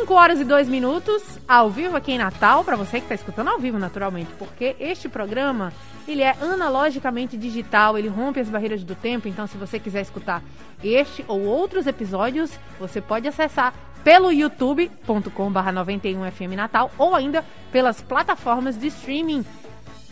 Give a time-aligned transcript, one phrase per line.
[0.00, 3.48] 5 horas e 2 minutos, ao vivo aqui em Natal, para você que está escutando
[3.48, 5.72] ao vivo, naturalmente, porque este programa,
[6.06, 10.42] ele é analogicamente digital, ele rompe as barreiras do tempo, então se você quiser escutar
[10.84, 13.72] este ou outros episódios, você pode acessar
[14.04, 17.42] pelo youtube.com.br 91FM Natal ou ainda
[17.72, 19.46] pelas plataformas de streaming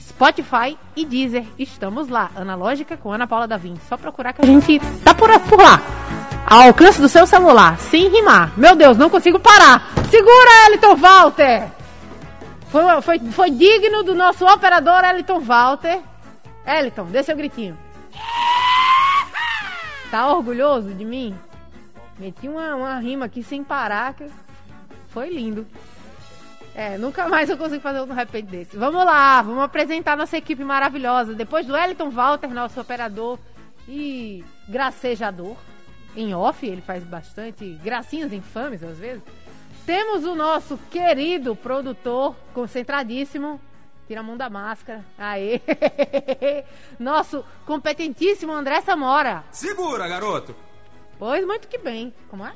[0.01, 1.45] Spotify e Deezer.
[1.59, 3.77] Estamos lá, Analógica com Ana Paula Davim.
[3.87, 8.09] Só procurar que a gente tá por, por lá ao alcance do seu celular, sem
[8.09, 8.53] rimar.
[8.57, 9.91] Meu Deus, não consigo parar.
[10.11, 11.69] Segura, Eliton Walter!
[12.69, 16.01] Foi, foi, foi digno do nosso operador Eliton Walter.
[16.67, 17.79] Eliton, dê seu gritinho.
[20.11, 21.37] Tá orgulhoso de mim?
[22.19, 24.27] Meti uma, uma rima aqui sem parar, que
[25.09, 25.67] foi lindo.
[26.75, 28.77] É, nunca mais eu consigo fazer um repente desse.
[28.77, 31.35] Vamos lá, vamos apresentar nossa equipe maravilhosa.
[31.35, 33.39] Depois do Eliton Walter, nosso operador
[33.89, 35.57] e gracejador
[36.17, 39.23] em off, ele faz bastante gracinhas infames às vezes.
[39.87, 43.61] Temos o nosso querido produtor, concentradíssimo,
[44.07, 45.05] tira a mão da máscara.
[45.19, 45.61] Aê!
[46.99, 49.45] Nosso competentíssimo André Samora.
[49.51, 50.55] Segura, garoto!
[51.19, 52.13] Pois muito que bem.
[52.29, 52.55] Como é?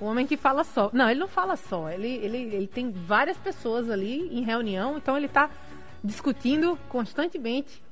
[0.00, 0.90] O homem que fala só.
[0.92, 1.90] Não, ele não fala só.
[1.90, 5.50] Ele, ele, ele tem várias pessoas ali em reunião, então ele está
[6.02, 7.83] discutindo constantemente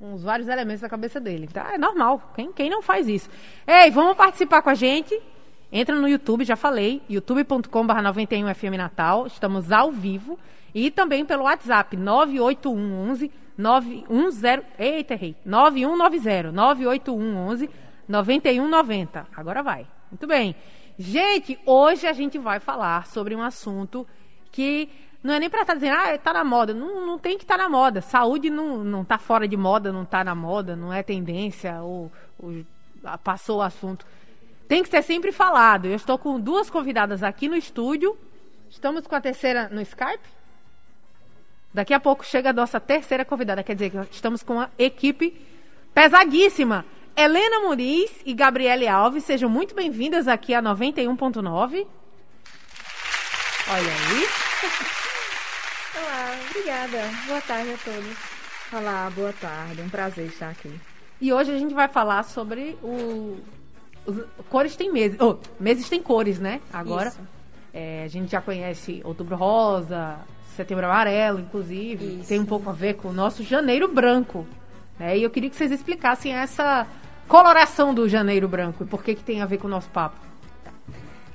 [0.00, 1.46] com os vários elementos da cabeça dele.
[1.46, 1.74] Tá?
[1.74, 2.32] É normal.
[2.34, 3.28] Quem, quem não faz isso?
[3.66, 5.16] Ei, vamos participar com a gente.
[5.70, 9.26] Entra no YouTube, já falei, youtube.com.br 91FM Natal.
[9.26, 10.38] Estamos ao vivo.
[10.74, 14.64] E também pelo WhatsApp, 98111 910.
[14.78, 15.36] Eita, errei.
[15.44, 17.70] 9190 98111
[18.08, 19.26] 9190.
[19.36, 19.86] Agora vai.
[20.10, 20.56] Muito bem.
[20.98, 24.06] Gente, hoje a gente vai falar sobre um assunto
[24.50, 24.88] que
[25.22, 26.72] não é nem para estar tá dizendo, ah, tá na moda.
[26.72, 28.00] Não, não tem que estar tá na moda.
[28.00, 32.10] Saúde não, não tá fora de moda, não tá na moda, não é tendência, ou,
[32.38, 32.64] ou
[33.22, 34.06] passou o assunto.
[34.66, 35.86] Tem que ser sempre falado.
[35.86, 38.16] Eu estou com duas convidadas aqui no estúdio.
[38.70, 40.40] Estamos com a terceira no Skype.
[41.74, 43.62] Daqui a pouco chega a nossa terceira convidada.
[43.62, 45.38] Quer dizer, estamos com uma equipe
[45.92, 46.84] pesadíssima.
[47.16, 51.86] Helena Muniz e Gabriele Alves, sejam muito bem-vindas aqui a 91.9.
[53.68, 55.00] Olha aí.
[56.00, 56.98] Olá, obrigada.
[57.26, 58.16] Boa tarde a todos.
[58.72, 59.82] Olá, boa tarde.
[59.82, 60.80] Um prazer estar aqui.
[61.20, 63.38] E hoje a gente vai falar sobre o.
[64.06, 64.24] Os...
[64.48, 65.20] Cores tem meses.
[65.20, 66.62] Oh, meses tem cores, né?
[66.72, 67.12] Agora.
[67.72, 70.18] É, a gente já conhece Outubro Rosa,
[70.56, 72.20] Setembro Amarelo, inclusive.
[72.20, 72.28] Isso.
[72.28, 74.46] Tem um pouco a ver com o nosso Janeiro Branco.
[74.98, 75.18] Né?
[75.18, 76.86] E eu queria que vocês explicassem essa
[77.28, 80.16] coloração do Janeiro Branco e por que, que tem a ver com o nosso papo.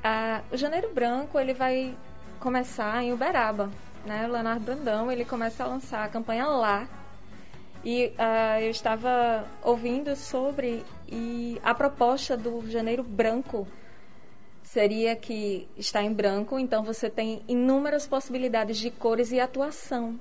[0.03, 1.95] Ah, o Janeiro Branco ele vai
[2.39, 3.69] começar em Uberaba,
[4.05, 6.87] né, o Leonardo Brandão, ele começa a lançar a campanha lá.
[7.83, 13.67] E uh, eu estava ouvindo sobre e a proposta do Janeiro Branco
[14.63, 20.19] seria que está em branco, então você tem inúmeras possibilidades de cores e atuação.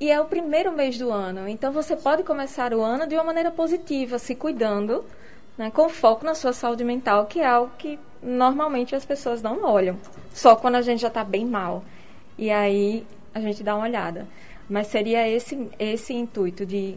[0.00, 3.22] E é o primeiro mês do ano, então você pode começar o ano de uma
[3.22, 5.04] maneira positiva, se cuidando,
[5.56, 9.64] né, com foco na sua saúde mental, que é algo que normalmente as pessoas não
[9.64, 9.96] olham,
[10.34, 11.84] só quando a gente já está bem mal
[12.38, 14.26] e aí a gente dá uma olhada.
[14.68, 16.96] Mas seria esse, esse intuito de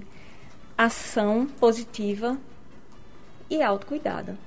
[0.77, 2.37] ação positiva
[3.49, 4.37] e autocuidado.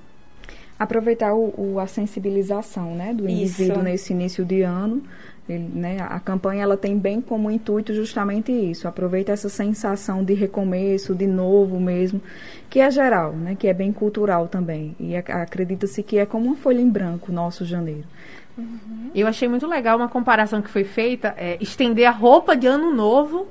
[0.77, 3.83] Aproveitar o, o, a sensibilização né, do indivíduo isso.
[3.83, 5.03] nesse início de ano.
[5.47, 8.87] Ele, né, a campanha ela tem bem como intuito justamente isso.
[8.87, 12.21] Aproveita essa sensação de recomeço, de novo mesmo,
[12.69, 14.95] que é geral, né, que é bem cultural também.
[14.99, 18.05] E acredita-se que é como uma folha em branco, nosso janeiro.
[18.59, 19.11] Uhum.
[19.15, 22.93] Eu achei muito legal uma comparação que foi feita, é, estender a roupa de ano
[22.93, 23.47] novo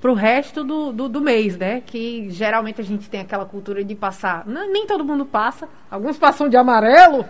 [0.00, 1.80] para o resto do, do, do, mês, né?
[1.80, 4.46] Que geralmente a gente tem aquela cultura de passar.
[4.46, 5.66] Não, nem todo mundo passa.
[5.90, 7.24] Alguns passam de amarelo,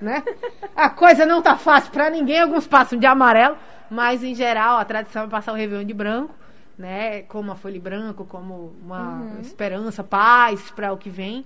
[0.00, 0.22] né?
[0.76, 2.40] A coisa não tá fácil para ninguém.
[2.40, 3.56] Alguns passam de amarelo,
[3.90, 6.32] mas em geral a tradição é passar o Réveillon de branco,
[6.78, 7.22] né?
[7.22, 9.40] Como a folha branco, como uma uhum.
[9.40, 11.44] esperança, paz para o que vem.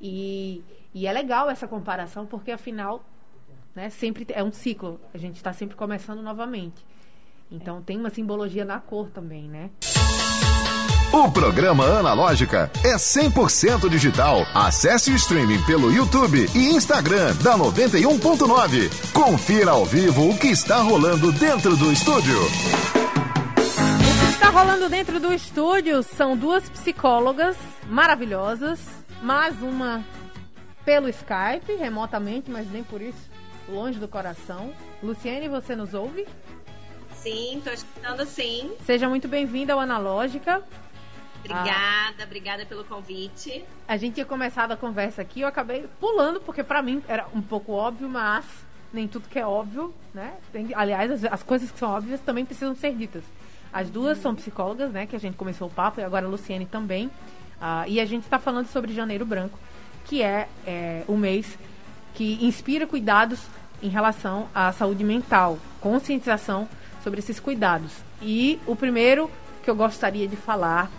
[0.00, 3.04] E, e é legal essa comparação porque afinal
[3.74, 3.90] né?
[3.90, 5.00] Sempre é um ciclo.
[5.12, 6.84] A gente está sempre começando novamente.
[7.50, 9.70] Então tem uma simbologia na cor também, né?
[11.10, 14.46] O programa Analógica é 100% digital.
[14.54, 19.12] Acesse o streaming pelo YouTube e Instagram da 91.9.
[19.12, 22.36] Confira ao vivo o que está rolando dentro do estúdio.
[22.38, 22.50] O
[24.18, 27.56] que está tá rolando dentro do estúdio são duas psicólogas
[27.88, 28.78] maravilhosas,
[29.22, 30.04] mais uma
[30.84, 33.30] pelo Skype, remotamente, mas nem por isso,
[33.68, 34.72] longe do coração.
[35.02, 36.26] Luciene, você nos ouve?
[37.14, 38.72] Sim, tô escutando sim.
[38.84, 40.62] Seja muito bem-vinda ao Analógica.
[41.40, 43.64] Obrigada, ah, obrigada pelo convite.
[43.86, 47.40] A gente tinha começado a conversa aqui, eu acabei pulando, porque para mim era um
[47.40, 48.44] pouco óbvio, mas
[48.92, 50.34] nem tudo que é óbvio, né?
[50.52, 53.22] Tem, aliás, as, as, coisas que são óbvias também precisam ser ditas.
[53.72, 55.06] As duas são psicólogas, né?
[55.06, 57.06] Que a gente começou o papo, e agora a Luciene também.
[57.06, 59.58] Uh, e a gente está falando sobre Janeiro Branco,
[60.06, 61.58] que é, é o mês
[62.18, 63.38] que inspira cuidados
[63.80, 66.68] em relação à saúde mental, conscientização
[67.00, 67.92] sobre esses cuidados.
[68.20, 69.30] E o primeiro
[69.62, 70.90] que eu gostaria de falar,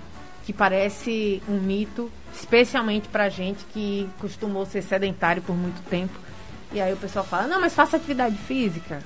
[0.45, 6.17] que parece um mito, especialmente para gente que costumou ser sedentário por muito tempo.
[6.71, 9.03] E aí o pessoal fala: "Não, mas faça atividade física,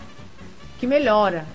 [0.79, 1.47] que melhora".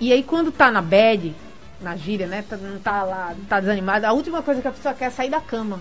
[0.00, 1.34] E aí quando tá na bed,
[1.80, 4.94] na gíria, né, tá, não tá lá, tá desanimada, a última coisa que a pessoa
[4.94, 5.80] quer é sair da cama.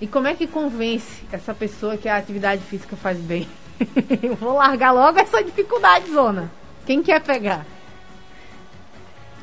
[0.00, 3.46] E como é que convence essa pessoa que a atividade física faz bem?
[4.22, 6.50] Eu vou largar logo essa dificuldade, zona.
[6.86, 7.66] Quem quer pegar?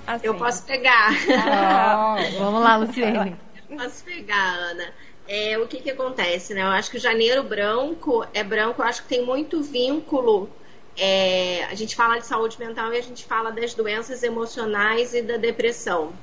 [0.05, 0.25] Assim.
[0.25, 1.11] Eu posso pegar.
[1.29, 3.35] Ah, vamos lá, Luciene.
[3.69, 4.93] Eu posso pegar, Ana.
[5.27, 6.61] É, o que que acontece, né?
[6.61, 10.49] Eu acho que o janeiro branco é branco, eu acho que tem muito vínculo.
[10.97, 15.21] É, a gente fala de saúde mental e a gente fala das doenças emocionais e
[15.21, 16.13] da depressão.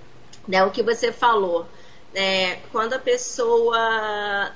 [0.48, 0.64] Né?
[0.64, 1.69] O que você falou.
[2.14, 4.52] É, quando a pessoa.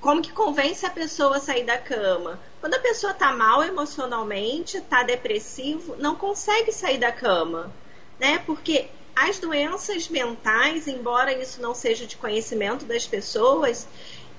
[0.00, 2.38] Como que convence a pessoa a sair da cama?
[2.60, 7.72] Quando a pessoa está mal emocionalmente, está depressivo, não consegue sair da cama
[8.20, 8.38] né?
[8.44, 13.88] Porque as doenças mentais, embora isso não seja de conhecimento das pessoas,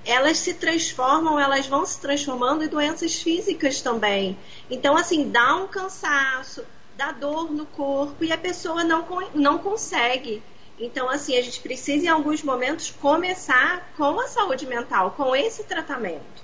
[0.06, 4.38] elas se transformam, elas vão se transformando em doenças físicas também.
[4.70, 6.64] Então, assim, dá um cansaço,
[6.96, 10.42] dá dor no corpo e a pessoa não, não consegue.
[10.82, 15.64] Então, assim, a gente precisa, em alguns momentos, começar com a saúde mental, com esse
[15.64, 16.44] tratamento.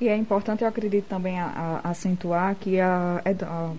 [0.00, 3.72] E é importante, eu acredito, também a, a acentuar que a, a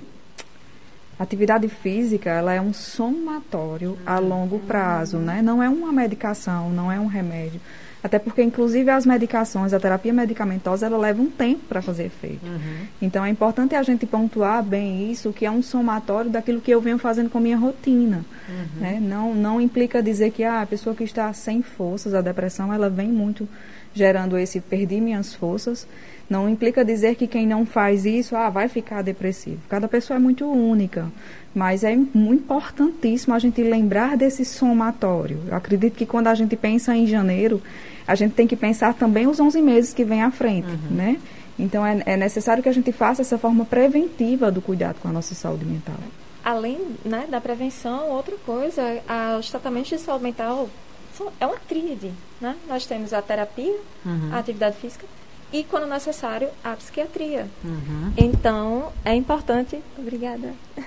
[1.18, 5.42] a atividade física, ela é um somatório a longo prazo, né?
[5.42, 7.62] Não é uma medicação, não é um remédio.
[8.04, 12.46] Até porque, inclusive, as medicações, a terapia medicamentosa, ela leva um tempo para fazer efeito.
[12.46, 12.86] Uhum.
[13.02, 16.82] Então, é importante a gente pontuar bem isso, que é um somatório daquilo que eu
[16.82, 18.26] venho fazendo com a minha rotina.
[18.50, 18.82] Uhum.
[18.82, 19.00] Né?
[19.02, 22.90] Não, não implica dizer que ah, a pessoa que está sem forças, a depressão, ela
[22.90, 23.48] vem muito
[23.94, 25.88] gerando esse perdi minhas forças.
[26.30, 29.60] Não implica dizer que quem não faz isso ah, vai ficar depressivo.
[29.70, 31.10] Cada pessoa é muito única.
[31.56, 35.40] Mas é importantíssimo a gente lembrar desse somatório.
[35.48, 37.62] Eu acredito que quando a gente pensa em janeiro,
[38.08, 40.96] a gente tem que pensar também os 11 meses que vem à frente, uhum.
[40.96, 41.20] né?
[41.58, 45.12] Então é, é, necessário que a gente faça essa forma preventiva do cuidado com a
[45.12, 45.96] nossa saúde mental.
[46.44, 50.70] Além né, da prevenção, outra coisa, a, os tratamentos de saúde mental
[51.16, 52.12] são, é uma tríade.
[52.42, 52.56] Né?
[52.68, 53.76] Nós temos a terapia,
[54.06, 54.30] uhum.
[54.32, 55.06] a atividade física
[55.54, 57.48] e, quando necessário, a psiquiatria.
[57.64, 58.12] Uhum.
[58.18, 59.80] Então, é importante.
[59.98, 60.54] Obrigada.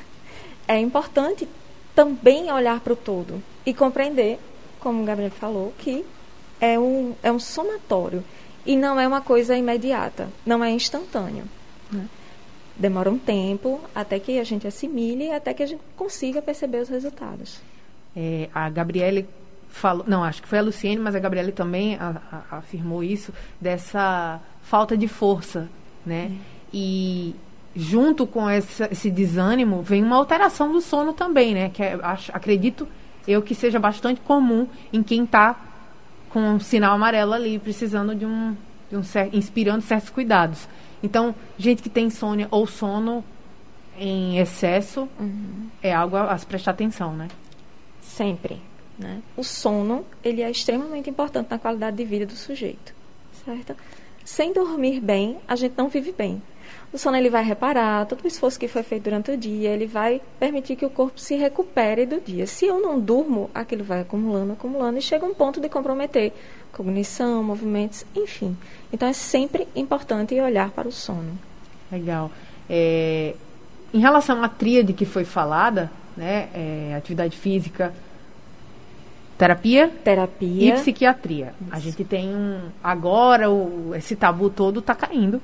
[0.69, 1.49] É importante
[1.95, 4.41] também olhar para o todo e compreender,
[4.81, 6.05] como o Gabriel falou, que
[6.61, 8.23] é um, é um somatório
[8.65, 11.45] e não é uma coisa imediata, não é instantâneo.
[11.91, 12.07] Né?
[12.77, 16.89] Demora um tempo até que a gente assimile, até que a gente consiga perceber os
[16.89, 17.61] resultados.
[18.15, 19.27] É, a Gabriele
[19.69, 22.21] falou, não, acho que foi a Luciene, mas a Gabriele também a,
[22.51, 25.69] a, afirmou isso, dessa falta de força,
[26.05, 26.27] né?
[26.27, 26.39] Uhum.
[26.73, 27.37] E
[27.75, 31.69] junto com essa, esse desânimo vem uma alteração do sono também, né?
[31.69, 32.89] Que é, acho, acredito
[33.29, 35.57] eu que seja bastante comum em quem está
[36.31, 38.57] com um sinal amarelo ali, precisando de um,
[38.91, 39.03] de um
[39.33, 40.69] inspirando certos cuidados.
[41.03, 43.25] Então, gente que tem insônia ou sono
[43.99, 45.69] em excesso uhum.
[45.83, 47.29] é algo a, a se prestar atenção, né?
[48.01, 48.61] Sempre.
[48.99, 49.21] Né?
[49.37, 52.95] O sono ele é extremamente importante na qualidade de vida do sujeito,
[53.45, 53.77] certo?
[54.25, 56.43] Sem dormir bem, a gente não vive bem.
[56.93, 59.87] O sono ele vai reparar todo o esforço que foi feito durante o dia, ele
[59.87, 62.47] vai permitir que o corpo se recupere do dia.
[62.47, 66.33] Se eu não durmo, aquilo vai acumulando, acumulando e chega um ponto de comprometer
[66.73, 68.57] cognição, movimentos, enfim.
[68.93, 71.39] Então é sempre importante olhar para o sono.
[71.91, 72.31] Legal.
[72.69, 73.35] É,
[73.93, 77.95] em relação à tríade que foi falada, né, é, atividade física,
[79.39, 79.89] Terapia?
[80.03, 80.75] Terapia.
[80.75, 81.53] E psiquiatria.
[81.61, 81.71] Isso.
[81.71, 82.71] A gente tem um.
[82.83, 85.43] Agora o, esse tabu todo está caindo.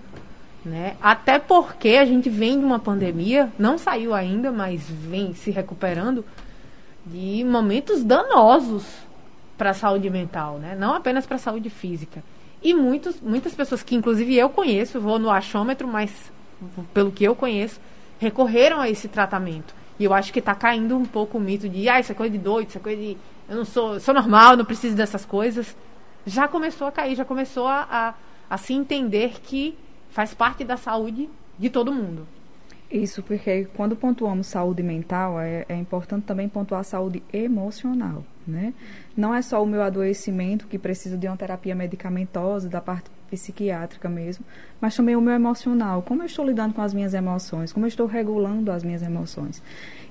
[0.64, 0.97] Né?
[1.02, 6.25] Até porque a gente vem de uma pandemia, não saiu ainda, mas vem se recuperando
[7.04, 8.87] de momentos danosos
[9.59, 10.76] para a saúde mental, né?
[10.78, 12.23] não apenas para a saúde física.
[12.62, 16.33] E muitos, muitas pessoas que, inclusive, eu conheço, vou no achômetro, mas
[16.95, 17.81] pelo que eu conheço,
[18.21, 19.75] recorreram a esse tratamento.
[19.99, 22.33] E eu acho que está caindo um pouco o mito de, ah, isso é coisa
[22.33, 23.16] de doido, isso é coisa de.
[23.49, 25.76] Eu não sou, sou normal, não preciso dessas coisas.
[26.25, 28.14] Já começou a cair, já começou a, a,
[28.49, 29.76] a se entender que
[30.12, 31.28] faz parte da saúde
[31.59, 32.26] de todo mundo.
[32.90, 38.75] Isso, porque quando pontuamos saúde mental, é, é importante também pontuar saúde emocional, né?
[39.16, 44.10] Não é só o meu adoecimento que precisa de uma terapia medicamentosa, da parte psiquiátrica
[44.10, 44.44] mesmo,
[44.78, 46.02] mas também o meu emocional.
[46.02, 47.72] Como eu estou lidando com as minhas emoções?
[47.72, 49.62] Como eu estou regulando as minhas emoções?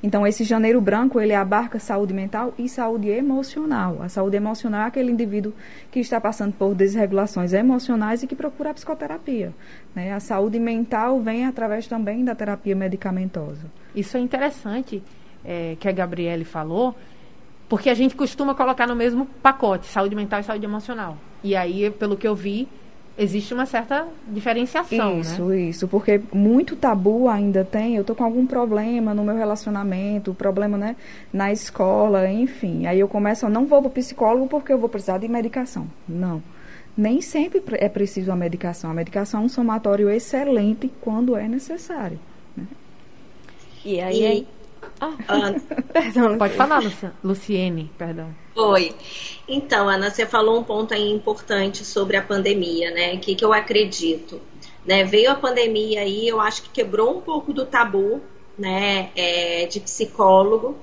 [0.02, 4.02] Então, esse janeiro branco, ele abarca saúde mental e saúde emocional.
[4.02, 5.54] A saúde emocional é aquele indivíduo
[5.92, 9.54] que está passando por desregulações emocionais e que procura a psicoterapia.
[9.94, 10.12] Né?
[10.12, 13.66] A saúde mental vem através também da terapia medicamentosa.
[13.96, 15.04] Isso é interessante
[15.46, 16.96] é, que a Gabriele falou,
[17.70, 21.18] porque a gente costuma colocar no mesmo pacote saúde mental e saúde emocional.
[21.44, 22.68] E aí, pelo que eu vi,
[23.18, 25.60] existe uma certa diferenciação, isso, né?
[25.60, 30.78] Isso, porque muito tabu ainda tem, eu tô com algum problema no meu relacionamento, problema,
[30.78, 30.96] né,
[31.32, 32.86] na escola, enfim.
[32.88, 35.88] Aí eu começo, não vou pro psicólogo porque eu vou precisar de medicação.
[36.08, 36.42] Não.
[36.98, 38.92] Nem sempre é preciso a medicação.
[38.92, 42.20] A medicação é um somatório excelente quando é necessário.
[42.56, 42.66] Né?
[43.86, 44.48] E aí, e...
[45.02, 45.60] Ah, Ana.
[45.92, 46.80] perdão, Pode falar,
[47.24, 48.36] Luciene, perdão.
[48.56, 48.94] Oi.
[49.48, 53.16] Então, Ana, você falou um ponto aí importante sobre a pandemia, né?
[53.16, 54.40] O que, que eu acredito?
[54.86, 55.04] Né?
[55.04, 58.22] Veio a pandemia aí, eu acho que quebrou um pouco do tabu,
[58.58, 60.78] né, é, de psicólogo,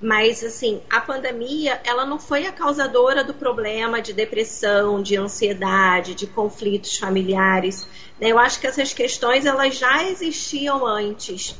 [0.00, 6.14] mas assim, a pandemia, ela não foi a causadora do problema de depressão, de ansiedade,
[6.14, 7.88] de conflitos familiares,
[8.20, 8.28] né?
[8.28, 11.56] Eu acho que essas questões, elas já existiam antes,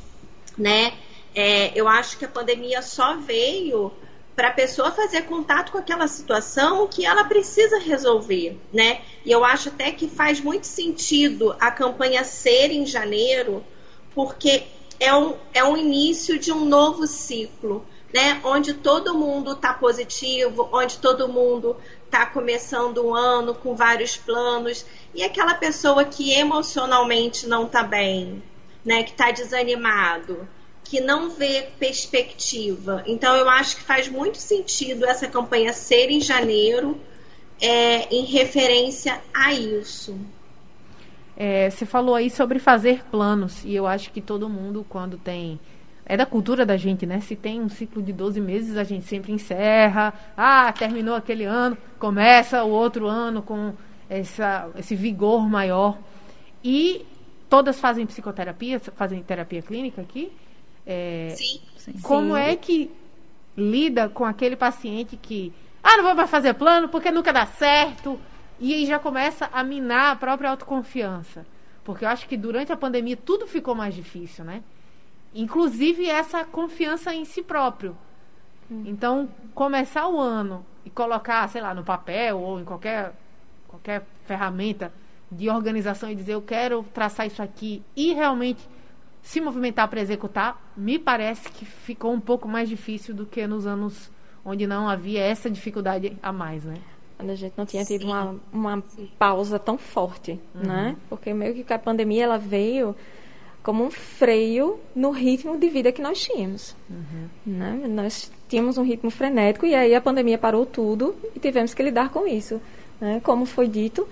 [0.58, 0.92] né?
[1.34, 3.92] É, eu acho que a pandemia só veio
[4.36, 9.00] para a pessoa fazer contato com aquela situação que ela precisa resolver, né?
[9.24, 13.64] E eu acho até que faz muito sentido a campanha ser em janeiro,
[14.14, 14.64] porque
[14.98, 18.40] é um, é um início de um novo ciclo, né?
[18.44, 24.84] Onde todo mundo está positivo, onde todo mundo está começando um ano com vários planos,
[25.14, 28.42] e aquela pessoa que emocionalmente não está bem,
[28.84, 29.04] né?
[29.04, 30.48] Que está desanimado
[30.84, 33.02] que não vê perspectiva.
[33.06, 37.00] Então, eu acho que faz muito sentido essa campanha ser em janeiro,
[37.60, 40.16] é, em referência a isso.
[41.36, 45.58] É, você falou aí sobre fazer planos, e eu acho que todo mundo, quando tem.
[46.06, 47.18] É da cultura da gente, né?
[47.20, 50.12] Se tem um ciclo de 12 meses, a gente sempre encerra.
[50.36, 53.72] Ah, terminou aquele ano, começa o outro ano com
[54.08, 55.98] essa, esse vigor maior.
[56.62, 57.06] E
[57.48, 60.30] todas fazem psicoterapia, fazem terapia clínica aqui?
[60.86, 61.60] É, sim.
[62.02, 62.40] Como Sim.
[62.40, 62.90] é que
[63.56, 68.18] lida com aquele paciente que, ah, não vou mais fazer plano porque nunca dá certo,
[68.58, 71.46] e aí já começa a minar a própria autoconfiança.
[71.82, 74.62] Porque eu acho que durante a pandemia tudo ficou mais difícil, né?
[75.34, 77.96] Inclusive essa confiança em si próprio.
[78.70, 78.84] Hum.
[78.86, 83.12] Então, começar o ano e colocar, sei lá, no papel ou em qualquer,
[83.68, 84.92] qualquer ferramenta
[85.30, 88.66] de organização e dizer eu quero traçar isso aqui e realmente
[89.24, 93.66] se movimentar para executar, me parece que ficou um pouco mais difícil do que nos
[93.66, 94.10] anos
[94.44, 96.74] onde não havia essa dificuldade a mais, né?
[97.16, 98.84] Quando a gente não tinha tido uma, uma
[99.18, 100.62] pausa tão forte, uhum.
[100.62, 100.96] né?
[101.08, 102.94] Porque meio que a pandemia ela veio
[103.62, 106.76] como um freio no ritmo de vida que nós tínhamos.
[106.90, 107.28] Uhum.
[107.46, 107.86] Né?
[107.88, 112.10] Nós tínhamos um ritmo frenético e aí a pandemia parou tudo e tivemos que lidar
[112.10, 112.60] com isso.
[113.00, 113.22] Né?
[113.24, 114.06] Como foi dito,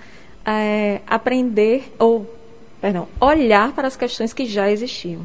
[0.47, 2.27] é, aprender ou
[2.83, 5.25] perdão, olhar para as questões que já existiam.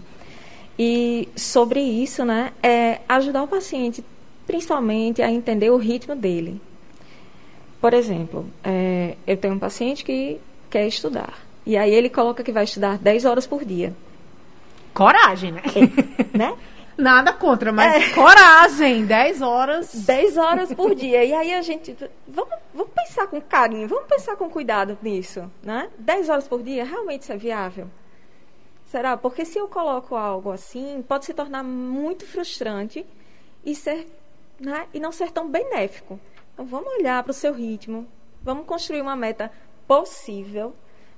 [0.78, 4.06] E sobre isso, né, é ajudar o paciente,
[4.46, 6.62] principalmente, a entender o ritmo dele.
[7.82, 11.34] Por exemplo, é, eu tenho um paciente que quer estudar.
[11.66, 13.94] E aí ele coloca que vai estudar 10 horas por dia.
[14.94, 15.62] Coragem, né?
[15.76, 16.56] É, né?
[16.98, 18.13] Nada contra, mas é.
[18.13, 19.94] coragem, 10 horas.
[19.94, 21.24] 10 horas por dia.
[21.24, 21.96] E aí a gente.
[22.27, 25.50] Vamos, vamos pensar com carinho, vamos pensar com cuidado nisso.
[25.62, 25.89] Né?
[26.00, 27.88] 10 horas por dia, realmente isso é viável?
[28.86, 29.16] Será?
[29.16, 33.06] Porque se eu coloco algo assim, pode se tornar muito frustrante
[33.63, 34.08] e, ser,
[34.60, 34.88] né?
[34.94, 36.20] e não ser tão benéfico.
[36.54, 38.08] Então vamos olhar para o seu ritmo,
[38.42, 39.51] vamos construir uma meta
[39.88, 40.74] possível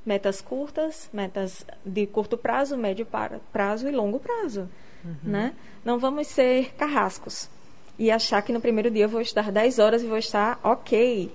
[0.05, 3.07] metas curtas, metas de curto prazo, médio
[3.51, 4.67] prazo e longo prazo.
[5.03, 5.13] Uhum.
[5.23, 5.53] Né?
[5.83, 7.49] Não vamos ser carrascos
[7.97, 11.31] e achar que no primeiro dia eu vou estar 10 horas e vou estar ok.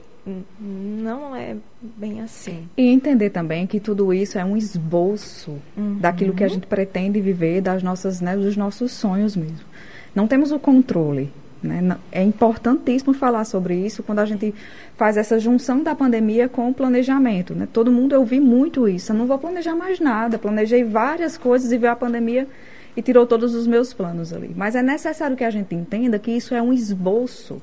[0.59, 2.67] Não é bem assim.
[2.79, 5.99] E entender também que tudo isso é um esboço uhum.
[5.99, 9.67] daquilo que a gente pretende viver, das nossas, né, dos nossos sonhos mesmo.
[10.15, 11.31] Não temos o controle.
[11.63, 11.97] Né?
[12.13, 14.55] É importantíssimo falar sobre isso quando a gente
[14.97, 17.55] faz essa junção da pandemia com o planejamento.
[17.55, 17.69] Né?
[17.71, 19.13] Todo mundo, eu vi muito isso.
[19.13, 20.39] Eu não vou planejar mais nada.
[20.39, 22.47] Planejei várias coisas e veio a pandemia
[22.97, 24.53] e tirou todos os meus planos ali.
[24.57, 27.61] Mas é necessário que a gente entenda que isso é um esboço,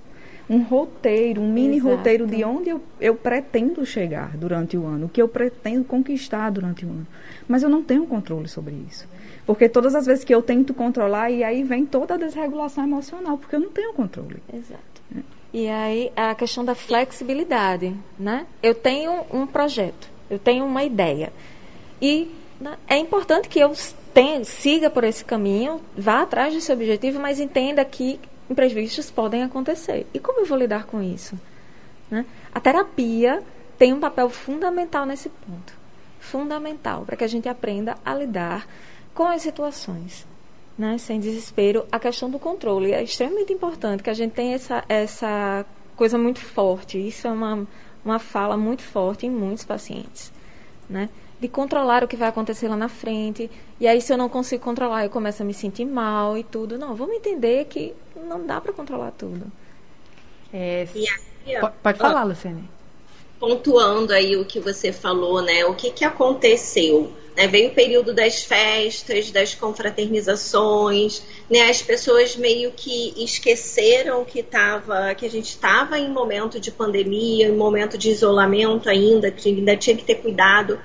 [0.49, 1.95] um roteiro, um mini Exato.
[1.95, 6.49] roteiro de onde eu, eu pretendo chegar durante o ano, o que eu pretendo conquistar
[6.49, 7.07] durante o ano.
[7.47, 9.07] Mas eu não tenho controle sobre isso.
[9.45, 13.37] Porque todas as vezes que eu tento controlar, e aí vem toda a desregulação emocional,
[13.37, 14.37] porque eu não tenho controle.
[14.53, 15.01] Exato.
[15.15, 15.19] É.
[15.53, 18.45] E aí a questão da flexibilidade, né?
[18.61, 21.31] Eu tenho um projeto, eu tenho uma ideia.
[22.01, 23.73] E né, é importante que eu
[24.13, 30.05] tenha, siga por esse caminho, vá atrás desse objetivo, mas entenda que imprevistos podem acontecer.
[30.13, 31.39] E como eu vou lidar com isso?
[32.09, 32.25] Né?
[32.53, 33.41] A terapia
[33.77, 35.73] tem um papel fundamental nesse ponto.
[36.19, 38.67] Fundamental, para que a gente aprenda a lidar
[39.13, 40.29] com as situações.
[40.77, 44.83] Né, sem desespero, a questão do controle é extremamente importante que a gente tenha essa,
[44.87, 45.65] essa
[45.95, 46.97] coisa muito forte.
[46.97, 47.67] Isso é uma,
[48.03, 50.31] uma fala muito forte em muitos pacientes,
[50.89, 51.09] né?
[51.41, 53.49] De controlar o que vai acontecer lá na frente.
[53.79, 56.77] E aí, se eu não consigo controlar, eu começo a me sentir mal e tudo.
[56.77, 59.51] Não, vamos entender que não dá para controlar tudo.
[60.53, 62.69] É, aí, pode, pode falar, Luciane.
[63.39, 65.65] Pontuando aí o que você falou, né?
[65.65, 67.11] O que, que aconteceu?
[67.35, 67.47] Né?
[67.47, 71.69] Veio o período das festas, das confraternizações, né?
[71.69, 77.47] As pessoas meio que esqueceram que tava, que a gente estava em momento de pandemia,
[77.47, 80.79] em momento de isolamento ainda, que ainda tinha que ter cuidado.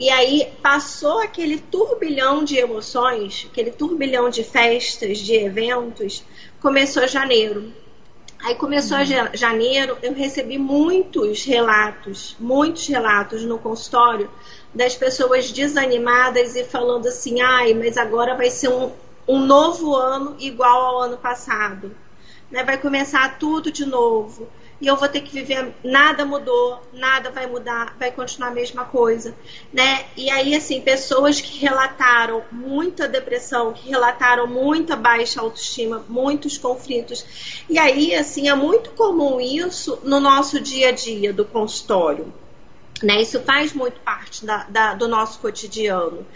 [0.00, 6.24] E aí passou aquele turbilhão de emoções, aquele turbilhão de festas, de eventos,
[6.58, 7.70] começou janeiro.
[8.42, 9.04] Aí começou uhum.
[9.34, 14.30] janeiro, eu recebi muitos relatos, muitos relatos no consultório
[14.74, 18.90] das pessoas desanimadas e falando assim: ai, mas agora vai ser um,
[19.28, 21.94] um novo ano igual ao ano passado.
[22.50, 22.64] Né?
[22.64, 24.48] Vai começar tudo de novo.
[24.80, 28.86] E eu vou ter que viver, nada mudou, nada vai mudar, vai continuar a mesma
[28.86, 29.34] coisa,
[29.70, 30.06] né?
[30.16, 37.62] E aí, assim, pessoas que relataram muita depressão, que relataram muita baixa autoestima, muitos conflitos.
[37.68, 42.32] E aí, assim, é muito comum isso no nosso dia a dia do consultório.
[43.02, 43.20] Né?
[43.20, 46.26] Isso faz muito parte da, da, do nosso cotidiano.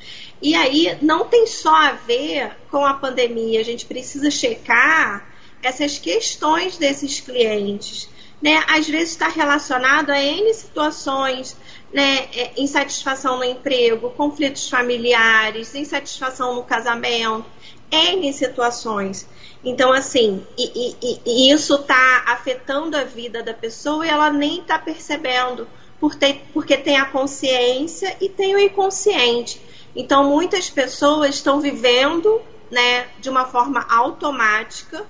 [0.42, 5.26] E aí não tem só a ver com a pandemia, a gente precisa checar
[5.62, 8.08] essas questões desses clientes.
[8.42, 8.62] Né?
[8.68, 11.56] Às vezes está relacionado a N situações,
[11.92, 12.28] né?
[12.34, 17.46] É, insatisfação no emprego, conflitos familiares, insatisfação no casamento,
[17.90, 19.26] N situações.
[19.64, 24.60] Então, assim, e, e, e isso está afetando a vida da pessoa e ela nem
[24.60, 25.66] está percebendo
[25.98, 29.60] por ter, porque tem a consciência e tem o inconsciente.
[29.96, 35.06] Então, muitas pessoas estão vivendo né, de uma forma automática,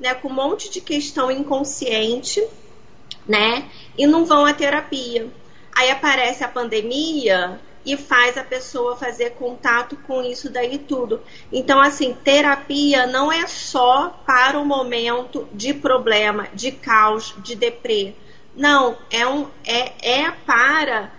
[0.00, 2.42] né, com um monte de questão inconsciente,
[3.28, 5.28] né, e não vão à terapia.
[5.76, 11.20] Aí aparece a pandemia e faz a pessoa fazer contato com isso daí tudo.
[11.52, 18.14] Então, assim, terapia não é só para o momento de problema, de caos, de deprê
[18.58, 21.12] não, é, um, é, é para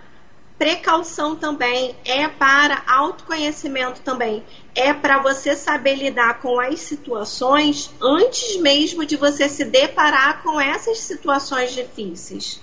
[0.58, 4.44] precaução também, é para autoconhecimento também,
[4.74, 10.60] é para você saber lidar com as situações antes mesmo de você se deparar com
[10.60, 12.60] essas situações difíceis.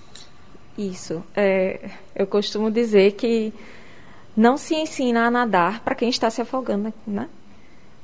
[0.78, 1.24] Isso.
[1.36, 3.54] É, eu costumo dizer que
[4.36, 7.28] não se ensina a nadar para quem está se afogando, né?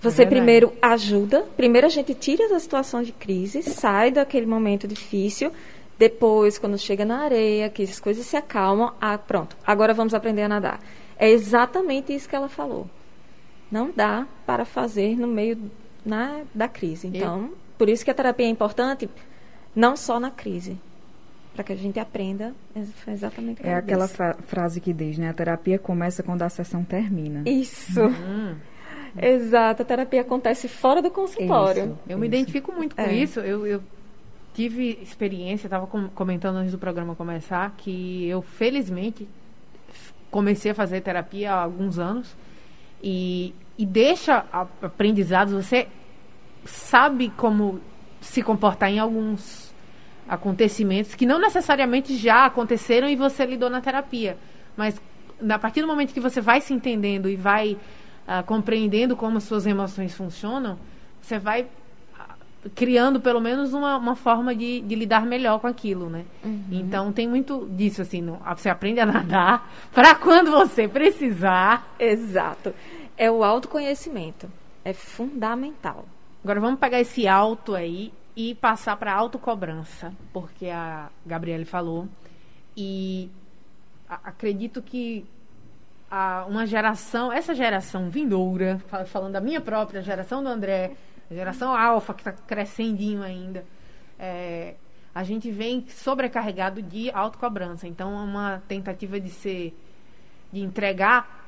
[0.01, 4.85] Você é primeiro ajuda, primeiro a gente tira da situação de crise, sai daquele momento
[4.85, 5.49] difícil
[5.97, 10.41] depois, quando chega na areia, que as coisas se acalmam, ah, pronto, agora vamos aprender
[10.41, 10.81] a nadar.
[11.17, 12.89] É exatamente isso que ela falou.
[13.73, 15.57] Não dá para fazer no meio
[16.05, 17.07] na, da crise.
[17.07, 17.57] Então, Eu...
[17.75, 19.09] por isso que a terapia é importante,
[19.75, 20.77] não só na crise,
[21.55, 22.53] para que a gente aprenda
[23.07, 25.29] exatamente É aquela fra frase que diz, né?
[25.29, 27.41] A terapia começa quando a sessão termina.
[27.49, 27.99] Isso.
[27.99, 28.55] Uhum.
[29.19, 31.83] Exato, a terapia acontece fora do consultório.
[31.83, 32.17] Isso, eu isso.
[32.19, 33.15] me identifico muito com é.
[33.15, 33.39] isso.
[33.39, 33.81] Eu, eu
[34.53, 39.27] tive experiência, estava comentando antes do programa começar, que eu felizmente
[40.29, 42.35] comecei a fazer terapia há alguns anos
[43.03, 44.45] e, e deixa
[44.81, 45.87] aprendizados, você
[46.65, 47.79] sabe como
[48.21, 49.73] se comportar em alguns
[50.27, 54.37] acontecimentos que não necessariamente já aconteceram e você lidou na terapia,
[54.77, 54.99] mas
[55.49, 59.65] a partir do momento que você vai se entendendo e vai uh, compreendendo como suas
[59.65, 60.77] emoções funcionam,
[61.21, 61.67] você vai
[62.75, 66.23] criando pelo menos uma, uma forma de, de lidar melhor com aquilo, né?
[66.43, 66.63] Uhum.
[66.71, 71.93] Então tem muito disso, assim, você aprende a nadar para quando você precisar.
[71.99, 72.73] Exato.
[73.23, 74.51] É o autoconhecimento.
[74.83, 76.05] É fundamental.
[76.43, 82.09] Agora vamos pegar esse auto aí e passar para autocobrança, porque a Gabriele falou.
[82.75, 83.31] E
[84.09, 85.25] acredito que
[86.49, 90.91] uma geração, essa geração vindoura, falando da minha própria geração do André,
[91.31, 93.63] a geração alfa, que está crescendinho ainda,
[94.19, 94.75] é,
[95.15, 97.87] a gente vem sobrecarregado de autocobrança.
[97.87, 99.73] Então, é uma tentativa de ser,
[100.51, 101.42] de entregar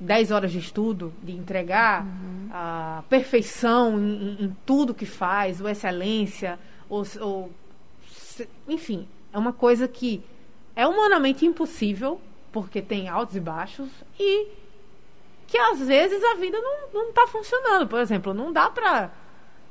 [0.00, 2.48] 10 horas de estudo, de entregar uhum.
[2.50, 6.58] a perfeição em, em, tudo que faz, ou excelência,
[6.88, 7.50] ou, ou,
[8.66, 10.22] enfim, é uma coisa que
[10.74, 12.18] é humanamente impossível,
[12.50, 14.48] porque tem altos e baixos, e
[15.46, 16.58] que às vezes a vida
[16.94, 17.86] não está funcionando.
[17.86, 19.10] Por exemplo, não dá para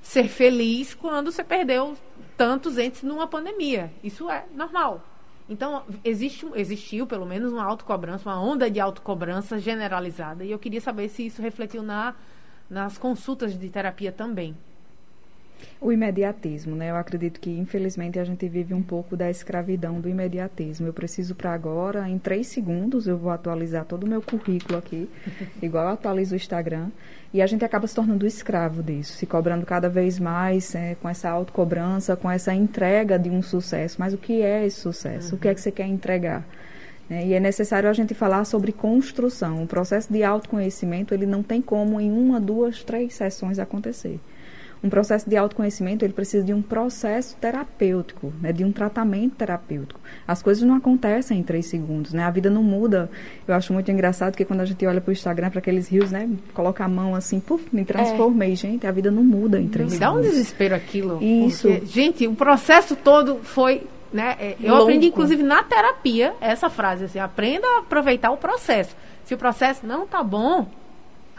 [0.01, 1.97] ser feliz quando você perdeu
[2.37, 3.91] tantos entes numa pandemia.
[4.03, 5.03] Isso é normal.
[5.49, 10.45] Então, existe, existiu pelo menos uma autocobrança, uma onda de autocobrança generalizada.
[10.45, 12.13] E eu queria saber se isso refletiu na,
[12.69, 14.55] nas consultas de terapia também.
[15.81, 16.89] O imediatismo, né?
[16.89, 20.85] Eu acredito que, infelizmente, a gente vive um pouco da escravidão do imediatismo.
[20.85, 25.09] Eu preciso para agora, em três segundos, eu vou atualizar todo o meu currículo aqui,
[25.61, 26.89] igual eu atualizo o Instagram.
[27.33, 31.07] E a gente acaba se tornando escravo disso, se cobrando cada vez mais, é, com
[31.07, 33.97] essa autocobrança, com essa entrega de um sucesso.
[33.99, 35.31] Mas o que é esse sucesso?
[35.31, 35.37] Uhum.
[35.37, 36.43] O que é que você quer entregar?
[37.09, 39.63] É, e é necessário a gente falar sobre construção.
[39.63, 44.19] O processo de autoconhecimento, ele não tem como em uma, duas, três sessões acontecer
[44.83, 49.99] um processo de autoconhecimento ele precisa de um processo terapêutico, né, de um tratamento terapêutico.
[50.27, 52.23] As coisas não acontecem em três segundos, né?
[52.23, 53.09] A vida não muda.
[53.47, 56.11] Eu acho muito engraçado que quando a gente olha para o Instagram, para aqueles rios,
[56.11, 58.55] né, coloca a mão assim, puf, me transformei, é.
[58.55, 58.87] gente.
[58.87, 60.17] A vida não muda em três me segundos.
[60.17, 61.21] Me dá um desespero aquilo.
[61.21, 61.67] Isso.
[61.67, 64.35] Porque, gente, o processo todo foi né?
[64.39, 64.83] É, eu Louco.
[64.83, 68.95] aprendi, inclusive, na terapia, essa frase, assim, aprenda a aproveitar o processo.
[69.23, 70.67] Se o processo não tá bom,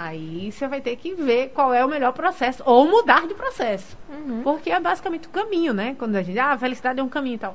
[0.00, 3.98] Aí você vai ter que ver qual é o melhor processo, ou mudar de processo.
[4.08, 4.42] Uhum.
[4.42, 5.94] Porque é basicamente o caminho, né?
[5.98, 7.54] Quando a gente, ah, a felicidade é um caminho e tal.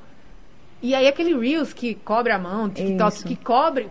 [0.79, 3.27] E aí aquele Reels que cobre a mão, TikTok Isso.
[3.27, 3.89] que cobre,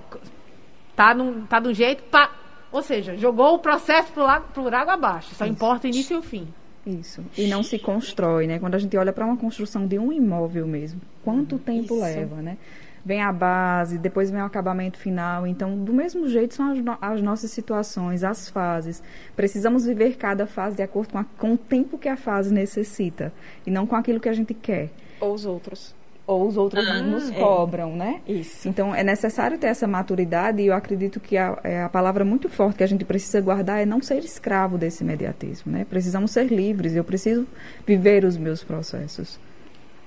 [0.94, 2.30] tá num, tá de um jeito, pá.
[2.70, 5.34] Ou seja, jogou o processo por, lá, por água abaixo.
[5.34, 5.52] Só Isso.
[5.52, 6.46] importa o início e o fim.
[6.86, 7.24] Isso.
[7.36, 8.60] E não se constrói, né?
[8.60, 12.00] Quando a gente olha para uma construção de um imóvel mesmo, quanto tempo Isso.
[12.00, 12.56] leva, né?
[13.04, 15.46] Vem a base, depois vem o acabamento final.
[15.46, 19.02] Então, do mesmo jeito são as, no as nossas situações, as fases.
[19.36, 23.32] Precisamos viver cada fase de acordo com, a, com o tempo que a fase necessita
[23.66, 24.90] e não com aquilo que a gente quer.
[25.20, 25.94] Ou os outros
[26.26, 27.34] ou os outros ah, nos é.
[27.34, 28.20] cobram, né?
[28.26, 28.68] Isso.
[28.68, 32.48] Então é necessário ter essa maturidade e eu acredito que a, é a palavra muito
[32.48, 35.84] forte que a gente precisa guardar é não ser escravo desse imediatismo, né?
[35.84, 36.96] Precisamos ser livres.
[36.96, 37.46] Eu preciso
[37.86, 39.38] viver os meus processos.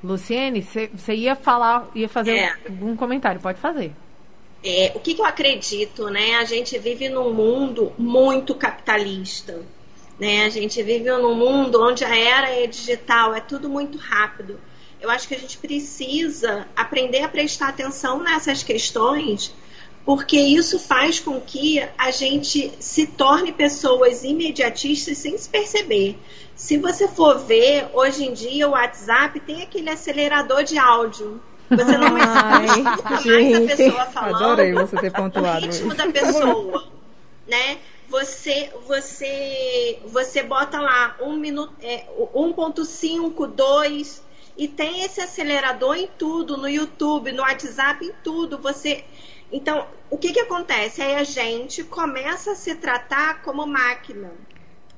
[0.04, 2.56] Luciene, você ia falar, ia fazer é.
[2.68, 3.92] algum comentário, pode fazer.
[4.64, 6.36] É, o que, que, eu acredito, né?
[6.36, 9.62] A gente vive num mundo muito capitalista,
[10.20, 10.46] né?
[10.46, 14.60] A gente vive num mundo onde a era é digital, é tudo muito rápido.
[15.00, 19.54] Eu acho que a gente precisa aprender a prestar atenção nessas questões,
[20.04, 26.18] porque isso faz com que a gente se torne pessoas imediatistas sem se perceber.
[26.58, 31.40] Se você for ver, hoje em dia o WhatsApp tem aquele acelerador de áudio.
[31.70, 34.36] Você não escuta mais a pessoa falando.
[34.36, 35.68] Adorei você ter pontuado.
[35.68, 36.88] O ritmo da pessoa,
[37.48, 37.78] né?
[38.10, 44.24] Você, você, você bota lá um minuto, é, 1.5, 2
[44.58, 48.58] e tem esse acelerador em tudo, no YouTube, no WhatsApp, em tudo.
[48.58, 49.04] Você,
[49.52, 51.04] então, o que que acontece?
[51.04, 54.32] Aí a gente começa a se tratar como máquina.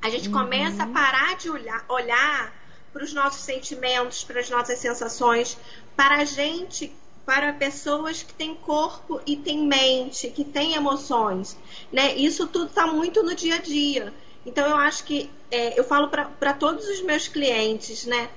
[0.01, 0.33] A gente uhum.
[0.33, 2.53] começa a parar de olhar, olhar
[2.93, 5.57] para os nossos sentimentos, para as nossas sensações,
[5.95, 6.93] para a gente,
[7.25, 11.57] para pessoas que têm corpo e têm mente, que têm emoções.
[11.91, 12.15] Né?
[12.15, 14.13] Isso tudo está muito no dia a dia.
[14.45, 18.29] Então eu acho que é, eu falo para todos os meus clientes, né?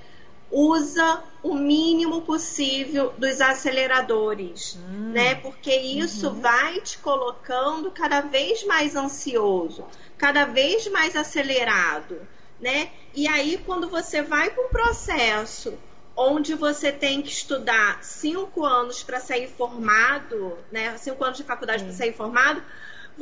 [0.53, 5.13] Usa o mínimo possível dos aceleradores, hum.
[5.13, 5.35] né?
[5.37, 6.41] Porque isso uhum.
[6.41, 9.85] vai te colocando cada vez mais ansioso
[10.23, 12.17] cada vez mais acelerado,
[12.61, 12.93] né?
[13.13, 15.77] E aí, quando você vai para um processo
[16.17, 20.97] onde você tem que estudar cinco anos para sair formado, né?
[20.97, 22.63] Cinco anos de faculdade para sair formado,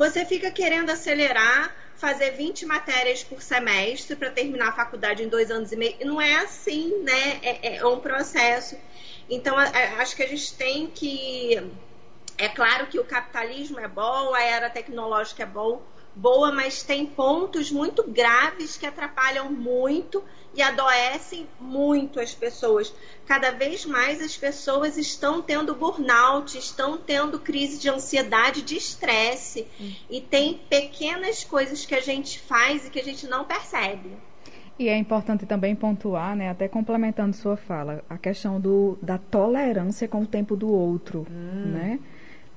[0.01, 5.51] você fica querendo acelerar, fazer 20 matérias por semestre para terminar a faculdade em dois
[5.51, 5.95] anos e meio.
[6.03, 7.39] Não é assim, né?
[7.43, 8.75] É, é um processo.
[9.29, 11.71] Então, acho que a gente tem que.
[12.35, 15.83] É claro que o capitalismo é bom, a era tecnológica é bom,
[16.15, 22.93] boa, mas tem pontos muito graves que atrapalham muito e adoecem muito as pessoas.
[23.25, 29.65] Cada vez mais as pessoas estão tendo burnout, estão tendo crise de ansiedade, de estresse.
[29.79, 29.91] Hum.
[30.09, 34.11] E tem pequenas coisas que a gente faz e que a gente não percebe.
[34.77, 40.07] E é importante também pontuar, né, até complementando sua fala, a questão do, da tolerância
[40.07, 41.71] com o tempo do outro, hum.
[41.71, 41.99] né?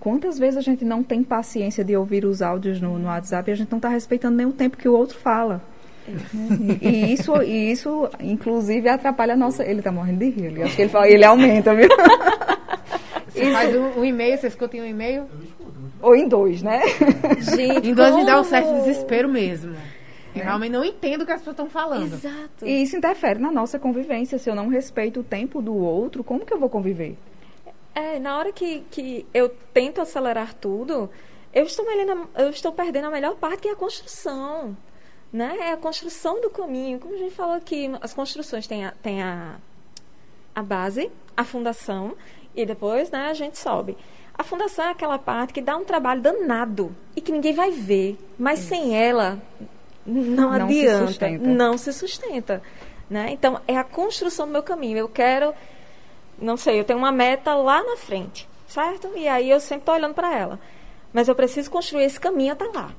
[0.01, 3.53] Quantas vezes a gente não tem paciência de ouvir os áudios no, no WhatsApp e
[3.53, 5.63] a gente não está respeitando nem o tempo que o outro fala?
[6.07, 9.65] E, e, isso, e isso, inclusive, atrapalha a nossa.
[9.65, 10.63] Ele está morrendo de rir.
[10.63, 11.89] Acho que ele fala, ele aumenta, viu?
[13.29, 13.53] Você isso...
[13.53, 15.25] faz um, um e-mail, você escuta em um e-mail?
[16.01, 16.83] Ou em dois, né?
[17.41, 18.23] Gente, em dois como?
[18.23, 19.75] me dá um certo desespero mesmo.
[20.35, 20.45] Eu né?
[20.45, 22.13] realmente não entendo o que as pessoas estão falando.
[22.13, 22.65] Exato.
[22.65, 24.39] E isso interfere na nossa convivência.
[24.39, 27.17] Se eu não respeito o tempo do outro, como que eu vou conviver?
[27.95, 31.09] É, na hora que, que eu tento acelerar tudo,
[31.53, 31.87] eu estou,
[32.37, 34.77] eu estou perdendo a melhor parte, que é a construção.
[35.33, 35.57] Né?
[35.61, 36.99] É a construção do caminho.
[36.99, 39.57] Como a gente falou aqui, as construções têm a, têm a,
[40.55, 42.17] a base, a fundação,
[42.55, 43.97] e depois né, a gente sobe.
[44.37, 48.19] A fundação é aquela parte que dá um trabalho danado e que ninguém vai ver.
[48.37, 48.69] Mas Isso.
[48.71, 49.41] sem ela,
[50.05, 51.13] não, não adianta.
[51.13, 52.61] Se não se sustenta.
[53.09, 53.29] Né?
[53.31, 54.99] Então, é a construção do meu caminho.
[54.99, 55.55] Eu quero
[56.39, 59.11] não sei, eu tenho uma meta lá na frente, certo?
[59.17, 60.59] E aí eu sempre estou olhando para ela.
[61.13, 62.91] Mas eu preciso construir esse caminho até lá.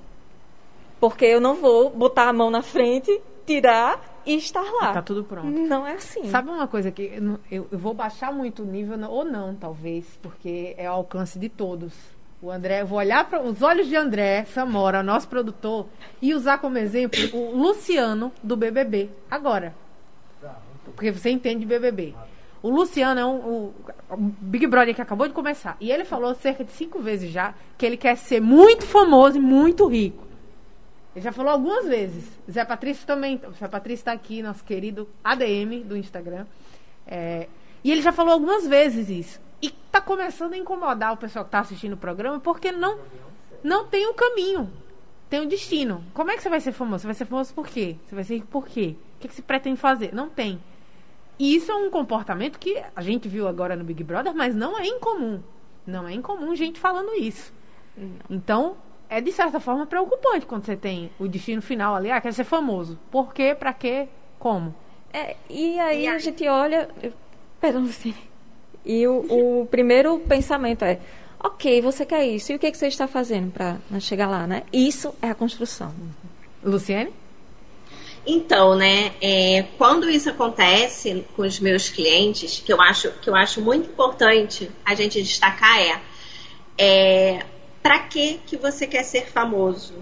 [1.00, 4.94] Porque eu não vou botar a mão na frente, tirar e estar lá.
[4.94, 5.48] Tá tudo pronto.
[5.48, 6.30] Não é assim.
[6.30, 7.22] Sabe uma coisa que
[7.52, 11.50] eu, eu vou baixar muito o nível, ou não, talvez, porque é ao alcance de
[11.50, 11.94] todos.
[12.42, 15.88] O André, eu vou olhar para os olhos de André Samora, nosso produtor,
[16.22, 19.10] e usar como exemplo o Luciano do BBB.
[19.30, 19.76] Agora.
[20.96, 22.14] Porque você entende BBB.
[22.66, 23.72] O Luciano é um,
[24.10, 25.78] um, Big Brother que acabou de começar.
[25.80, 29.40] E ele falou cerca de cinco vezes já que ele quer ser muito famoso e
[29.40, 30.26] muito rico.
[31.16, 32.28] Ele já falou algumas vezes.
[32.50, 33.40] Zé Patrício também.
[33.60, 36.48] Zé Patrício está aqui, nosso querido ADM do Instagram.
[37.06, 37.48] É,
[37.84, 39.40] e ele já falou algumas vezes isso.
[39.62, 42.98] E está começando a incomodar o pessoal que está assistindo o programa porque não,
[43.64, 44.74] não tem um caminho.
[45.30, 46.04] Tem um destino.
[46.16, 47.02] Como é que você vai ser famoso?
[47.02, 47.96] Você vai ser famoso por quê?
[48.08, 48.96] Você vai ser rico por quê?
[49.18, 50.16] O que, que você pretende fazer?
[50.16, 50.60] Não tem.
[51.38, 54.78] E isso é um comportamento que a gente viu agora no Big Brother, mas não
[54.80, 55.42] é incomum.
[55.86, 57.54] Não é incomum gente falando isso.
[58.30, 58.78] Então,
[59.10, 62.44] é de certa forma preocupante quando você tem o destino final ali, ah, quer ser
[62.44, 62.98] famoso.
[63.12, 63.56] Por quê?
[63.58, 64.08] Pra quê?
[64.40, 64.74] Como?
[65.14, 66.90] É, e aí e a, a gente olha.
[67.60, 68.16] Perdão, Lucine.
[68.84, 71.00] E o, o primeiro pensamento é:
[71.40, 74.64] ok, você quer isso, e o que, que você está fazendo para chegar lá, né?
[74.74, 75.94] Isso é a construção.
[76.64, 77.12] Luciene?
[78.28, 83.36] Então, né, é, quando isso acontece com os meus clientes, que eu acho, que eu
[83.36, 86.02] acho muito importante a gente destacar é,
[86.78, 87.46] é
[87.84, 89.94] para que que você quer ser famoso?